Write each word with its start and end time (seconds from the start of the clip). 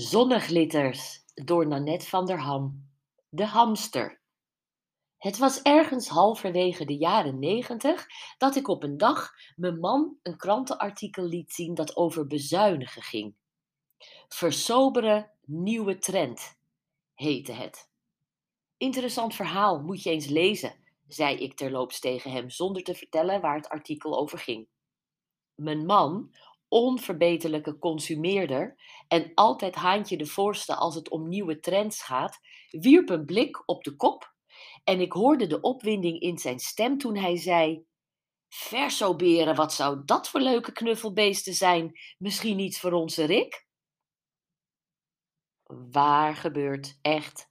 Zonneglitters 0.00 1.24
door 1.34 1.66
Nanette 1.66 2.06
van 2.06 2.26
der 2.26 2.40
Ham. 2.40 2.88
De 3.28 3.46
hamster. 3.46 4.20
Het 5.16 5.38
was 5.38 5.62
ergens 5.62 6.08
halverwege 6.08 6.84
de 6.84 6.96
jaren 6.96 7.38
negentig 7.38 8.06
dat 8.36 8.56
ik 8.56 8.68
op 8.68 8.82
een 8.82 8.96
dag 8.96 9.30
mijn 9.56 9.78
man 9.78 10.18
een 10.22 10.36
krantenartikel 10.36 11.24
liet 11.24 11.52
zien 11.52 11.74
dat 11.74 11.96
over 11.96 12.26
bezuinigen 12.26 13.02
ging. 13.02 13.34
Versoberen 14.28 15.30
nieuwe 15.44 15.98
trend 15.98 16.58
heette 17.14 17.52
het. 17.52 17.90
Interessant 18.76 19.34
verhaal, 19.34 19.80
moet 19.80 20.02
je 20.02 20.10
eens 20.10 20.26
lezen, 20.26 20.74
zei 21.08 21.36
ik 21.36 21.54
terloops 21.54 22.00
tegen 22.00 22.30
hem 22.30 22.50
zonder 22.50 22.82
te 22.82 22.94
vertellen 22.94 23.40
waar 23.40 23.56
het 23.56 23.68
artikel 23.68 24.18
over 24.18 24.38
ging. 24.38 24.68
Mijn 25.54 25.86
man, 25.86 26.34
onverbeterlijke 26.68 27.78
consumeerder 27.78 28.76
en 29.08 29.32
altijd 29.34 29.74
haantje 29.74 30.16
de 30.16 30.26
voorste 30.26 30.74
als 30.74 30.94
het 30.94 31.10
om 31.10 31.28
nieuwe 31.28 31.60
trends 31.60 32.02
gaat, 32.02 32.38
wierp 32.70 33.08
een 33.08 33.24
blik 33.24 33.62
op 33.66 33.84
de 33.84 33.96
kop 33.96 34.36
en 34.84 35.00
ik 35.00 35.12
hoorde 35.12 35.46
de 35.46 35.60
opwinding 35.60 36.20
in 36.20 36.38
zijn 36.38 36.58
stem 36.58 36.98
toen 36.98 37.16
hij 37.16 37.36
zei: 37.36 37.86
Versoberen, 38.48 39.54
wat 39.54 39.72
zou 39.72 40.02
dat 40.04 40.28
voor 40.28 40.40
leuke 40.40 40.72
knuffelbeesten 40.72 41.54
zijn? 41.54 41.98
Misschien 42.18 42.58
iets 42.58 42.80
voor 42.80 42.92
onze 42.92 43.24
Rick? 43.24 43.66
Waar 45.90 46.36
gebeurt, 46.36 46.98
echt. 47.02 47.50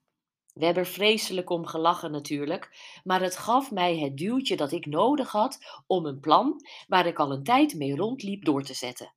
We 0.58 0.66
hebben 0.66 0.84
er 0.84 0.90
vreselijk 0.90 1.50
om 1.50 1.66
gelachen 1.66 2.12
natuurlijk, 2.12 3.00
maar 3.04 3.22
het 3.22 3.38
gaf 3.38 3.72
mij 3.72 3.98
het 3.98 4.18
duwtje 4.18 4.56
dat 4.56 4.72
ik 4.72 4.86
nodig 4.86 5.32
had 5.32 5.58
om 5.88 6.06
een 6.06 6.20
plan, 6.20 6.62
waar 6.88 7.06
ik 7.06 7.20
al 7.20 7.32
een 7.32 7.44
tijd 7.44 7.76
mee 7.76 7.96
rondliep, 7.96 8.46
door 8.46 8.64
te 8.64 8.74
zetten. 8.74 9.14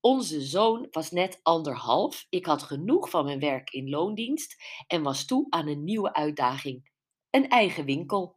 Onze 0.00 0.40
zoon 0.40 0.88
was 0.90 1.10
net 1.10 1.40
anderhalf, 1.42 2.26
ik 2.28 2.46
had 2.46 2.62
genoeg 2.62 3.10
van 3.10 3.24
mijn 3.24 3.40
werk 3.40 3.70
in 3.70 3.90
loondienst 3.90 4.56
en 4.86 5.02
was 5.02 5.26
toe 5.26 5.46
aan 5.50 5.68
een 5.68 5.84
nieuwe 5.84 6.14
uitdaging: 6.14 6.90
een 7.30 7.48
eigen 7.48 7.84
winkel. 7.84 8.36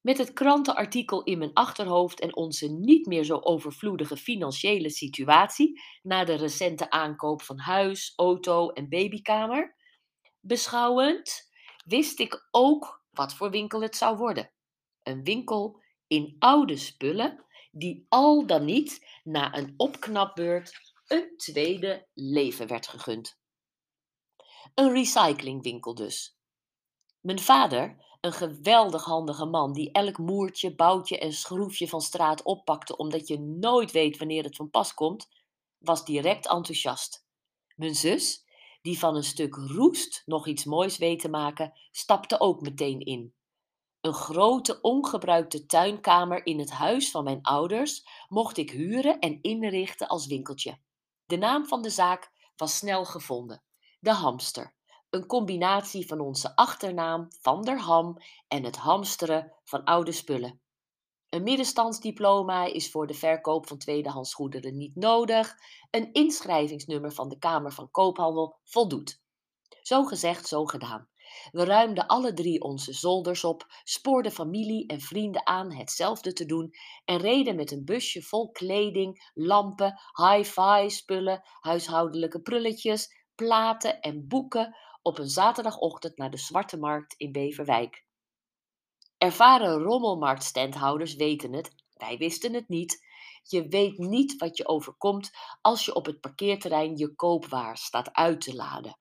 Met 0.00 0.18
het 0.18 0.32
krantenartikel 0.32 1.22
in 1.22 1.38
mijn 1.38 1.52
achterhoofd 1.52 2.20
en 2.20 2.36
onze 2.36 2.68
niet 2.68 3.06
meer 3.06 3.24
zo 3.24 3.38
overvloedige 3.38 4.16
financiële 4.16 4.90
situatie 4.90 5.80
na 6.02 6.24
de 6.24 6.34
recente 6.34 6.90
aankoop 6.90 7.42
van 7.42 7.58
huis, 7.58 8.12
auto 8.16 8.70
en 8.70 8.88
babykamer, 8.88 9.76
beschouwend 10.40 11.46
wist 11.86 12.20
ik 12.20 12.48
ook 12.50 13.04
wat 13.10 13.34
voor 13.34 13.50
winkel 13.50 13.82
het 13.82 13.96
zou 13.96 14.16
worden. 14.16 14.50
Een 15.02 15.24
winkel 15.24 15.82
in 16.06 16.36
oude 16.38 16.76
spullen, 16.76 17.44
die 17.70 18.06
al 18.08 18.46
dan 18.46 18.64
niet 18.64 19.06
na 19.24 19.56
een 19.56 19.74
opknapbeurt 19.76 20.94
een 21.06 21.36
tweede 21.36 22.06
leven 22.14 22.66
werd 22.66 22.88
gegund. 22.88 23.38
Een 24.74 24.92
recyclingwinkel 24.92 25.94
dus. 25.94 26.38
Mijn 27.20 27.38
vader, 27.38 28.04
een 28.20 28.32
geweldig 28.32 29.04
handige 29.04 29.44
man 29.44 29.72
die 29.72 29.92
elk 29.92 30.18
moertje, 30.18 30.74
boutje 30.74 31.18
en 31.18 31.32
schroefje 31.32 31.88
van 31.88 32.00
straat 32.00 32.42
oppakte 32.42 32.96
omdat 32.96 33.28
je 33.28 33.38
nooit 33.38 33.92
weet 33.92 34.18
wanneer 34.18 34.44
het 34.44 34.56
van 34.56 34.70
pas 34.70 34.94
komt, 34.94 35.28
was 35.78 36.04
direct 36.04 36.46
enthousiast. 36.46 37.26
Mijn 37.74 37.94
zus, 37.94 38.45
die 38.86 38.98
van 38.98 39.16
een 39.16 39.24
stuk 39.24 39.54
roest 39.54 40.22
nog 40.24 40.46
iets 40.46 40.64
moois 40.64 40.98
weet 40.98 41.20
te 41.20 41.28
maken, 41.28 41.72
stapte 41.90 42.40
ook 42.40 42.60
meteen 42.60 43.00
in. 43.00 43.34
Een 44.00 44.14
grote 44.14 44.80
ongebruikte 44.80 45.66
tuinkamer 45.66 46.46
in 46.46 46.58
het 46.58 46.70
huis 46.70 47.10
van 47.10 47.24
mijn 47.24 47.42
ouders 47.42 48.06
mocht 48.28 48.56
ik 48.56 48.70
huren 48.70 49.18
en 49.18 49.42
inrichten 49.42 50.08
als 50.08 50.26
winkeltje. 50.26 50.78
De 51.24 51.36
naam 51.36 51.66
van 51.66 51.82
de 51.82 51.90
zaak 51.90 52.32
was 52.56 52.76
snel 52.76 53.04
gevonden: 53.04 53.62
De 54.00 54.12
Hamster. 54.12 54.74
Een 55.10 55.26
combinatie 55.26 56.06
van 56.06 56.20
onze 56.20 56.56
achternaam 56.56 57.28
van 57.40 57.62
der 57.62 57.80
Ham 57.80 58.16
en 58.48 58.64
het 58.64 58.76
hamsteren 58.76 59.52
van 59.64 59.84
oude 59.84 60.12
spullen. 60.12 60.60
Een 61.28 61.42
middenstandsdiploma 61.42 62.64
is 62.64 62.90
voor 62.90 63.06
de 63.06 63.14
verkoop 63.14 63.66
van 63.66 63.78
tweedehands 63.78 64.34
goederen 64.34 64.76
niet 64.76 64.96
nodig. 64.96 65.54
Een 65.90 66.12
inschrijvingsnummer 66.12 67.12
van 67.12 67.28
de 67.28 67.38
Kamer 67.38 67.72
van 67.72 67.90
Koophandel 67.90 68.58
voldoet. 68.64 69.22
Zo 69.82 70.04
gezegd, 70.04 70.48
zo 70.48 70.64
gedaan. 70.64 71.08
We 71.50 71.64
ruimden 71.64 72.06
alle 72.06 72.32
drie 72.32 72.62
onze 72.62 72.92
zolders 72.92 73.44
op, 73.44 73.66
spoorden 73.84 74.32
familie 74.32 74.86
en 74.86 75.00
vrienden 75.00 75.46
aan 75.46 75.72
hetzelfde 75.72 76.32
te 76.32 76.46
doen 76.46 76.70
en 77.04 77.18
reden 77.18 77.56
met 77.56 77.70
een 77.70 77.84
busje 77.84 78.22
vol 78.22 78.50
kleding, 78.50 79.30
lampen, 79.34 80.00
hi-fi 80.12 80.90
spullen, 80.90 81.42
huishoudelijke 81.60 82.40
prulletjes, 82.40 83.24
platen 83.34 84.00
en 84.00 84.28
boeken 84.28 84.76
op 85.02 85.18
een 85.18 85.28
zaterdagochtend 85.28 86.16
naar 86.16 86.30
de 86.30 86.38
Zwarte 86.38 86.76
Markt 86.76 87.14
in 87.16 87.32
Beverwijk. 87.32 88.05
Ervaren 89.18 89.82
rommelmarktstandhouders 89.82 91.14
weten 91.14 91.52
het, 91.52 91.74
wij 91.92 92.18
wisten 92.18 92.54
het 92.54 92.68
niet. 92.68 93.04
Je 93.42 93.68
weet 93.68 93.98
niet 93.98 94.36
wat 94.36 94.56
je 94.56 94.68
overkomt 94.68 95.30
als 95.60 95.84
je 95.84 95.94
op 95.94 96.06
het 96.06 96.20
parkeerterrein 96.20 96.96
je 96.96 97.14
koopwaar 97.14 97.76
staat 97.76 98.12
uit 98.12 98.40
te 98.40 98.54
laden. 98.54 98.98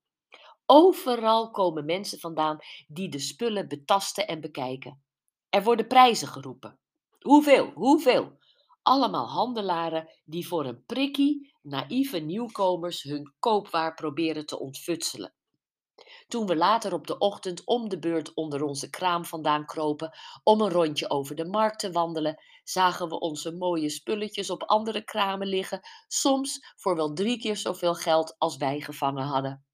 Overal 0.65 1.51
komen 1.51 1.85
mensen 1.85 2.19
vandaan 2.19 2.59
die 2.87 3.09
de 3.09 3.19
spullen 3.19 3.67
betasten 3.67 4.27
en 4.27 4.41
bekijken. 4.41 5.03
Er 5.49 5.63
worden 5.63 5.87
prijzen 5.87 6.27
geroepen. 6.27 6.79
Hoeveel? 7.19 7.71
Hoeveel? 7.73 8.37
Allemaal 8.81 9.27
handelaren 9.27 10.09
die 10.25 10.47
voor 10.47 10.65
een 10.65 10.85
prikkie 10.85 11.53
naïeve 11.61 12.17
nieuwkomers 12.17 13.03
hun 13.03 13.33
koopwaar 13.39 13.93
proberen 13.93 14.45
te 14.45 14.59
ontfutselen. 14.59 15.33
Toen 16.27 16.45
we 16.45 16.55
later 16.55 16.93
op 16.93 17.07
de 17.07 17.17
ochtend 17.17 17.65
om 17.65 17.89
de 17.89 17.99
beurt 17.99 18.33
onder 18.33 18.63
onze 18.63 18.89
kraam 18.89 19.25
vandaan 19.25 19.65
kropen 19.65 20.17
om 20.43 20.61
een 20.61 20.69
rondje 20.69 21.09
over 21.09 21.35
de 21.35 21.45
markt 21.45 21.79
te 21.79 21.91
wandelen, 21.91 22.41
zagen 22.63 23.09
we 23.09 23.19
onze 23.19 23.51
mooie 23.51 23.89
spulletjes 23.89 24.49
op 24.49 24.63
andere 24.63 25.03
kramen 25.03 25.47
liggen, 25.47 25.79
soms 26.07 26.73
voor 26.75 26.95
wel 26.95 27.13
drie 27.13 27.39
keer 27.39 27.57
zoveel 27.57 27.95
geld 27.95 28.35
als 28.37 28.57
wij 28.57 28.79
gevangen 28.79 29.25
hadden. 29.25 29.65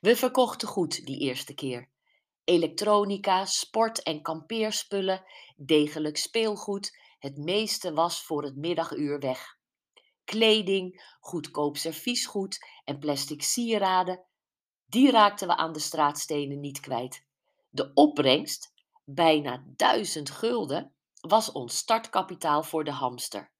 We 0.00 0.16
verkochten 0.16 0.68
goed 0.68 1.06
die 1.06 1.18
eerste 1.18 1.54
keer. 1.54 1.90
Elektronica, 2.44 3.44
sport- 3.44 4.02
en 4.02 4.22
kampeerspullen, 4.22 5.24
degelijk 5.56 6.16
speelgoed, 6.16 6.98
het 7.18 7.36
meeste 7.36 7.92
was 7.92 8.22
voor 8.22 8.42
het 8.42 8.56
middaguur 8.56 9.18
weg. 9.18 9.56
Kleding, 10.24 11.14
goedkoop 11.20 11.76
serviesgoed 11.76 12.66
en 12.84 12.98
plastic 12.98 13.42
sieraden, 13.42 14.26
die 14.86 15.10
raakten 15.10 15.48
we 15.48 15.56
aan 15.56 15.72
de 15.72 15.78
straatstenen 15.78 16.60
niet 16.60 16.80
kwijt. 16.80 17.24
De 17.70 17.90
opbrengst, 17.94 18.72
bijna 19.04 19.64
duizend 19.66 20.30
gulden, 20.30 20.94
was 21.20 21.52
ons 21.52 21.76
startkapitaal 21.76 22.62
voor 22.62 22.84
de 22.84 22.90
hamster. 22.90 23.54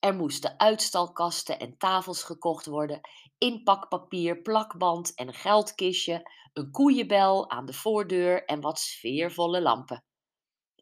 Er 0.00 0.14
moesten 0.14 0.58
uitstalkasten 0.58 1.58
en 1.58 1.78
tafels 1.78 2.22
gekocht 2.22 2.66
worden, 2.66 3.00
inpakpapier, 3.38 4.42
plakband 4.42 5.14
en 5.14 5.28
een 5.28 5.34
geldkistje, 5.34 6.30
een 6.52 6.70
koeienbel 6.70 7.50
aan 7.50 7.66
de 7.66 7.72
voordeur 7.72 8.44
en 8.44 8.60
wat 8.60 8.78
sfeervolle 8.78 9.62
lampen. 9.62 10.04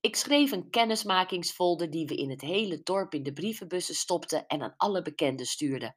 Ik 0.01 0.17
schreef 0.17 0.53
een 0.53 0.71
kennismakingsfolder 0.71 1.91
die 1.91 2.07
we 2.07 2.17
in 2.17 2.31
het 2.31 2.41
hele 2.41 2.83
dorp 2.83 3.15
in 3.15 3.23
de 3.23 3.33
brievenbussen 3.33 3.95
stopten 3.95 4.47
en 4.47 4.63
aan 4.63 4.75
alle 4.77 5.03
bekenden 5.03 5.47
stuurden. 5.47 5.97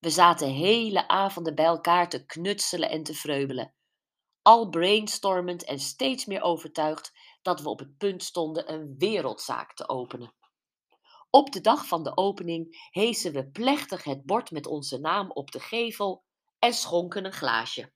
We 0.00 0.10
zaten 0.10 0.48
hele 0.48 1.08
avonden 1.08 1.54
bij 1.54 1.64
elkaar 1.64 2.08
te 2.08 2.26
knutselen 2.26 2.90
en 2.90 3.02
te 3.02 3.14
vreubelen. 3.14 3.74
Al 4.42 4.68
brainstormend 4.68 5.64
en 5.64 5.78
steeds 5.78 6.24
meer 6.24 6.42
overtuigd 6.42 7.12
dat 7.42 7.60
we 7.60 7.68
op 7.68 7.78
het 7.78 7.96
punt 7.96 8.22
stonden 8.22 8.72
een 8.72 8.94
wereldzaak 8.98 9.74
te 9.74 9.88
openen. 9.88 10.34
Op 11.30 11.52
de 11.52 11.60
dag 11.60 11.86
van 11.86 12.02
de 12.02 12.16
opening 12.16 12.88
hezen 12.90 13.32
we 13.32 13.50
plechtig 13.50 14.04
het 14.04 14.24
bord 14.24 14.50
met 14.50 14.66
onze 14.66 14.98
naam 14.98 15.30
op 15.30 15.50
de 15.50 15.60
gevel 15.60 16.24
en 16.58 16.74
schonken 16.74 17.24
een 17.24 17.32
glaasje. 17.32 17.92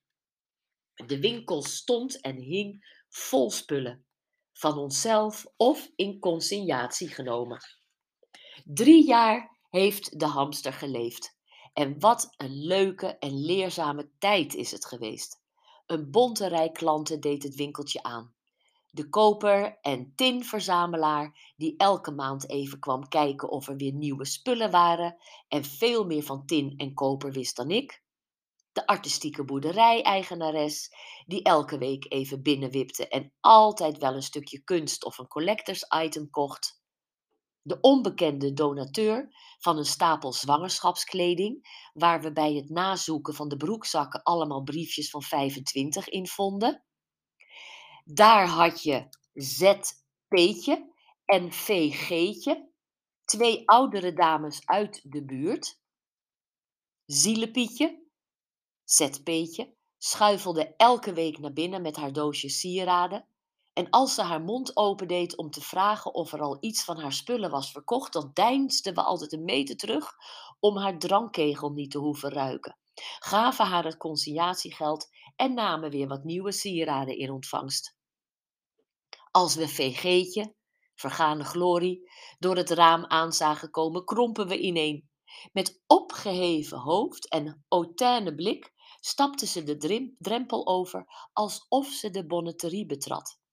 De 0.93 1.19
winkel 1.19 1.63
stond 1.63 2.21
en 2.21 2.35
hing 2.35 2.99
vol 3.09 3.51
spullen, 3.51 4.05
van 4.53 4.77
onszelf 4.77 5.45
of 5.57 5.91
in 5.95 6.19
consignatie 6.19 7.07
genomen. 7.07 7.59
Drie 8.63 9.05
jaar 9.05 9.59
heeft 9.69 10.19
de 10.19 10.25
hamster 10.25 10.73
geleefd. 10.73 11.34
En 11.75 11.99
wat 11.99 12.33
een 12.37 12.65
leuke 12.65 13.17
en 13.17 13.45
leerzame 13.45 14.09
tijd 14.17 14.53
is 14.53 14.71
het 14.71 14.85
geweest. 14.85 15.41
Een 15.85 16.11
bonte 16.11 16.47
rij 16.47 16.71
klanten 16.71 17.19
deed 17.19 17.43
het 17.43 17.55
winkeltje 17.55 18.03
aan. 18.03 18.33
De 18.91 19.09
koper 19.09 19.77
en 19.81 20.13
tinverzamelaar 20.15 21.53
die 21.55 21.77
elke 21.77 22.11
maand 22.11 22.49
even 22.49 22.79
kwam 22.79 23.07
kijken 23.07 23.49
of 23.49 23.67
er 23.67 23.75
weer 23.75 23.93
nieuwe 23.93 24.25
spullen 24.25 24.71
waren 24.71 25.17
en 25.47 25.63
veel 25.63 26.05
meer 26.05 26.23
van 26.23 26.45
tin 26.45 26.73
en 26.77 26.93
koper 26.93 27.31
wist 27.31 27.55
dan 27.55 27.69
ik. 27.71 28.03
De 28.71 28.87
artistieke 28.87 29.43
boerderij-eigenares 29.43 30.93
die 31.25 31.43
elke 31.43 31.77
week 31.77 32.11
even 32.11 32.41
binnenwipte 32.41 33.07
en 33.07 33.33
altijd 33.39 33.97
wel 33.97 34.13
een 34.13 34.23
stukje 34.23 34.63
kunst 34.63 35.05
of 35.05 35.17
een 35.17 35.27
collectors 35.27 35.85
item 36.03 36.29
kocht. 36.29 36.83
De 37.67 37.79
onbekende 37.81 38.53
donateur 38.53 39.35
van 39.59 39.77
een 39.77 39.85
stapel 39.85 40.33
zwangerschapskleding, 40.33 41.67
waar 41.93 42.21
we 42.21 42.31
bij 42.31 42.53
het 42.53 42.69
nazoeken 42.69 43.33
van 43.33 43.47
de 43.47 43.57
broekzakken 43.57 44.23
allemaal 44.23 44.63
briefjes 44.63 45.09
van 45.09 45.21
25 45.21 46.09
in 46.09 46.27
vonden. 46.27 46.83
Daar 48.03 48.47
had 48.47 48.83
je 48.83 49.07
ZP'tje 49.33 50.93
en 51.25 51.51
VG'tje, 51.51 52.69
twee 53.23 53.69
oudere 53.69 54.13
dames 54.13 54.65
uit 54.65 55.11
de 55.11 55.25
buurt. 55.25 55.79
Zielepietje, 57.05 58.03
ZP'tje, 58.83 59.75
schuifelde 59.97 60.75
elke 60.77 61.13
week 61.13 61.39
naar 61.39 61.53
binnen 61.53 61.81
met 61.81 61.95
haar 61.95 62.13
doosje 62.13 62.49
sieraden. 62.49 63.27
En 63.75 63.89
als 63.89 64.15
ze 64.15 64.21
haar 64.21 64.41
mond 64.41 64.77
opendeed 64.77 65.37
om 65.37 65.49
te 65.49 65.61
vragen 65.61 66.13
of 66.13 66.33
er 66.33 66.41
al 66.41 66.57
iets 66.59 66.83
van 66.83 66.99
haar 66.99 67.13
spullen 67.13 67.49
was 67.49 67.71
verkocht, 67.71 68.13
dan 68.13 68.31
deinsden 68.33 68.93
we 68.93 69.01
altijd 69.01 69.33
een 69.33 69.43
meter 69.43 69.77
terug 69.77 70.13
om 70.59 70.77
haar 70.77 70.97
drankkegel 70.97 71.69
niet 71.69 71.91
te 71.91 71.97
hoeven 71.97 72.29
ruiken. 72.29 72.77
Gaven 73.19 73.65
haar 73.65 73.83
het 73.83 73.97
conciliatiegeld 73.97 75.07
en 75.35 75.53
namen 75.53 75.89
weer 75.89 76.07
wat 76.07 76.23
nieuwe 76.23 76.51
sieraden 76.51 77.17
in 77.17 77.31
ontvangst. 77.31 77.95
Als 79.31 79.55
we 79.55 79.67
VG'tje, 79.67 80.55
vergane 80.95 81.43
glorie, 81.43 82.09
door 82.39 82.55
het 82.55 82.69
raam 82.69 83.05
aan 83.05 83.33
zagen 83.33 83.71
komen, 83.71 84.05
krompen 84.05 84.47
we 84.47 84.59
ineen. 84.59 85.09
Met 85.51 85.81
opgeheven 85.87 86.77
hoofd 86.77 87.29
en 87.29 87.65
hautaine 87.67 88.35
blik 88.35 88.73
stapte 88.99 89.45
ze 89.45 89.63
de 89.63 90.13
drempel 90.17 90.67
over 90.67 91.29
alsof 91.33 91.87
ze 91.87 92.09
de 92.09 92.25
bonnetterie 92.25 92.85
betrad. 92.85 93.43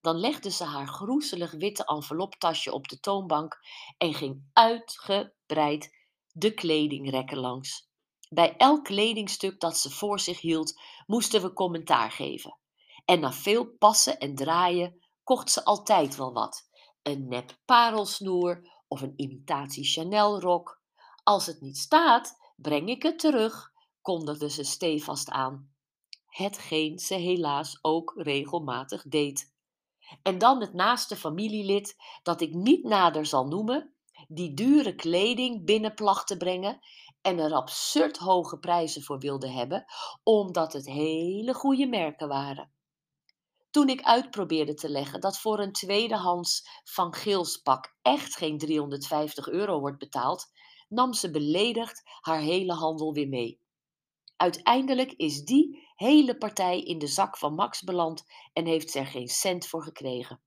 Dan 0.00 0.16
legde 0.16 0.50
ze 0.50 0.64
haar 0.64 0.88
groezelig 0.88 1.50
witte 1.52 1.84
enveloptasje 1.84 2.72
op 2.72 2.88
de 2.88 3.00
toonbank 3.00 3.58
en 3.98 4.14
ging 4.14 4.50
uitgebreid 4.52 5.96
de 6.32 6.54
kledingrekken 6.54 7.38
langs. 7.38 7.88
Bij 8.28 8.56
elk 8.56 8.84
kledingstuk 8.84 9.60
dat 9.60 9.78
ze 9.78 9.90
voor 9.90 10.20
zich 10.20 10.40
hield, 10.40 10.80
moesten 11.06 11.42
we 11.42 11.52
commentaar 11.52 12.10
geven. 12.10 12.58
En 13.04 13.20
na 13.20 13.32
veel 13.32 13.66
passen 13.78 14.18
en 14.18 14.34
draaien 14.34 15.00
kocht 15.22 15.50
ze 15.50 15.64
altijd 15.64 16.16
wel 16.16 16.32
wat. 16.32 16.68
Een 17.02 17.28
nep 17.28 17.58
parelsnoer 17.64 18.82
of 18.88 19.00
een 19.00 19.12
imitatie 19.16 19.84
Chanel 19.84 20.40
rok. 20.40 20.82
Als 21.22 21.46
het 21.46 21.60
niet 21.60 21.78
staat, 21.78 22.38
breng 22.56 22.88
ik 22.88 23.02
het 23.02 23.18
terug, 23.18 23.72
kondigde 24.00 24.50
ze 24.50 24.64
stevast 24.64 25.30
aan. 25.30 25.74
Hetgeen 26.26 26.98
ze 26.98 27.14
helaas 27.14 27.78
ook 27.82 28.12
regelmatig 28.16 29.02
deed. 29.02 29.52
En 30.22 30.38
dan 30.38 30.60
het 30.60 30.72
naaste 30.72 31.16
familielid 31.16 31.96
dat 32.22 32.40
ik 32.40 32.54
niet 32.54 32.84
nader 32.84 33.26
zal 33.26 33.46
noemen, 33.46 33.94
die 34.28 34.54
dure 34.54 34.94
kleding 34.94 35.64
binnen 35.64 35.94
placht 35.94 36.26
te 36.26 36.36
brengen 36.36 36.78
en 37.22 37.38
er 37.38 37.52
absurd 37.52 38.16
hoge 38.16 38.58
prijzen 38.58 39.02
voor 39.02 39.18
wilde 39.18 39.50
hebben, 39.50 39.84
omdat 40.22 40.72
het 40.72 40.86
hele 40.86 41.54
goede 41.54 41.86
merken 41.86 42.28
waren. 42.28 42.72
Toen 43.70 43.88
ik 43.88 44.02
uitprobeerde 44.02 44.74
te 44.74 44.88
leggen 44.88 45.20
dat 45.20 45.38
voor 45.38 45.58
een 45.58 45.72
tweedehands 45.72 46.80
Van 46.84 47.14
Gils 47.14 47.56
pak 47.56 47.96
echt 48.02 48.36
geen 48.36 48.58
350 48.58 49.48
euro 49.48 49.80
wordt 49.80 49.98
betaald, 49.98 50.50
nam 50.88 51.12
ze 51.12 51.30
beledigd 51.30 52.02
haar 52.20 52.40
hele 52.40 52.72
handel 52.72 53.12
weer 53.12 53.28
mee. 53.28 53.60
Uiteindelijk 54.36 55.12
is 55.12 55.44
die 55.44 55.88
hele 56.00 56.36
partij 56.36 56.80
in 56.80 56.98
de 56.98 57.06
zak 57.06 57.36
van 57.36 57.54
Max 57.54 57.82
beland 57.82 58.24
en 58.52 58.66
heeft 58.66 58.94
er 58.94 59.06
geen 59.06 59.28
cent 59.28 59.66
voor 59.66 59.82
gekregen. 59.82 60.40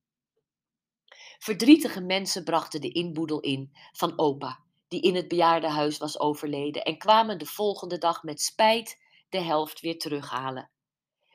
Verdrietige 1.39 2.01
mensen 2.01 2.43
brachten 2.43 2.81
de 2.81 2.91
inboedel 2.91 3.39
in 3.39 3.71
van 3.91 4.19
opa, 4.19 4.63
die 4.87 5.01
in 5.01 5.15
het 5.15 5.27
bejaardenhuis 5.27 5.97
was 5.97 6.19
overleden, 6.19 6.83
en 6.83 6.97
kwamen 6.97 7.39
de 7.39 7.45
volgende 7.45 7.97
dag 7.97 8.23
met 8.23 8.41
spijt 8.41 8.99
de 9.29 9.41
helft 9.41 9.79
weer 9.79 9.99
terughalen. 9.99 10.69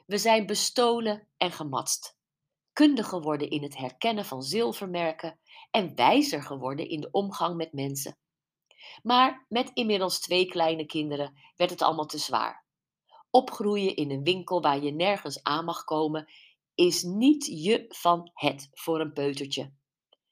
We 0.07 0.19
zijn 0.19 0.47
bestolen 0.47 1.29
en 1.37 1.53
gematst, 1.53 2.17
kundig 2.73 3.09
geworden 3.09 3.51
in 3.51 3.63
het 3.63 3.77
herkennen 3.77 4.25
van 4.25 4.43
zilvermerken 4.43 5.39
en 5.71 5.95
wijzer 5.95 6.43
geworden 6.43 6.89
in 6.89 7.01
de 7.01 7.11
omgang 7.11 7.57
met 7.57 7.73
mensen. 7.73 8.19
Maar 9.03 9.47
met 9.49 9.71
inmiddels 9.75 10.21
twee 10.21 10.47
kleine 10.47 10.87
kinderen 10.87 11.39
werd 11.57 11.71
het 11.71 11.83
allemaal 11.83 12.07
te 12.07 12.19
zwaar. 12.19 12.67
Opgroeien 13.31 13.97
in 13.97 14.11
een 14.11 14.23
winkel 14.23 14.63
waar 14.63 14.83
je 14.83 14.93
nergens 14.93 15.43
aan 15.43 15.65
mag 15.65 15.85
komen, 15.85 16.29
is 16.75 17.03
niet 17.03 17.47
je 17.47 17.85
van 17.89 18.31
het 18.35 18.69
voor 18.73 19.01
een 19.01 19.13
peutertje. 19.13 19.73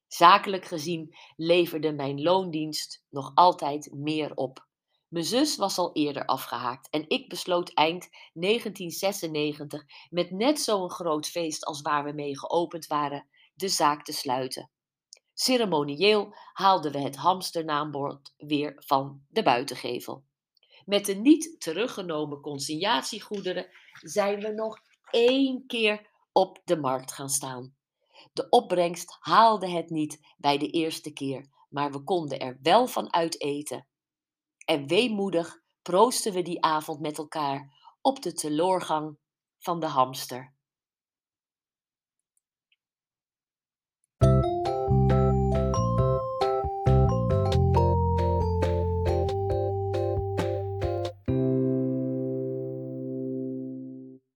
Zakelijk 0.07 0.65
gezien 0.65 1.17
leverde 1.37 1.93
mijn 1.93 2.23
loondienst 2.23 3.05
nog 3.11 3.33
altijd 3.35 3.93
meer 3.93 4.35
op. 4.35 4.67
Mijn 5.09 5.25
zus 5.25 5.57
was 5.57 5.79
al 5.79 5.93
eerder 5.93 6.25
afgehaakt 6.25 6.91
en 6.91 7.09
ik 7.09 7.29
besloot 7.29 7.75
eind 7.75 8.09
1996 8.33 9.85
met 10.11 10.31
net 10.31 10.61
zo'n 10.61 10.91
groot 10.91 11.27
feest 11.27 11.65
als 11.65 11.81
waar 11.81 12.05
we 12.05 12.13
mee 12.13 12.39
geopend 12.39 12.87
waren, 12.87 13.27
de 13.55 13.69
zaak 13.69 14.05
te 14.05 14.13
sluiten. 14.13 14.71
Ceremonieel 15.35 16.35
haalden 16.53 16.93
we 16.93 16.99
het 16.99 17.17
hamsternaambord 17.17 18.35
weer 18.37 18.83
van 18.87 19.25
de 19.29 19.43
buitengevel. 19.43 20.25
Met 20.87 21.05
de 21.05 21.15
niet 21.15 21.61
teruggenomen 21.61 22.41
consignatiegoederen 22.41 23.67
zijn 23.93 24.41
we 24.41 24.53
nog 24.53 24.79
één 25.11 25.67
keer 25.67 26.11
op 26.33 26.61
de 26.65 26.77
markt 26.77 27.13
gaan 27.13 27.29
staan. 27.29 27.77
De 28.33 28.49
opbrengst 28.49 29.17
haalde 29.19 29.69
het 29.69 29.91
niet 29.91 30.35
bij 30.37 30.59
de 30.59 30.71
eerste 30.71 31.13
keer, 31.13 31.47
maar 31.69 31.93
we 31.93 32.03
konden 32.03 32.39
er 32.39 32.59
wel 32.63 32.87
van 32.87 33.13
uiteten. 33.13 33.87
En 34.65 34.87
weemoedig 34.87 35.63
proosten 35.83 36.33
we 36.33 36.43
die 36.43 36.63
avond 36.63 37.01
met 37.01 37.19
elkaar 37.19 37.75
op 38.01 38.23
de 38.23 38.33
teloorgang 38.33 39.19
van 39.59 39.81
de 39.81 39.87
hamster. 39.87 40.56